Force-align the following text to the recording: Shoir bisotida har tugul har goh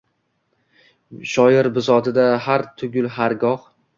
Shoir 1.33 1.69
bisotida 1.77 2.25
har 2.47 2.65
tugul 2.83 3.13
har 3.19 3.39
goh 3.47 3.71